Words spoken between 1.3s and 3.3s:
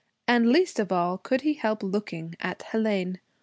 he help looking at Hélène.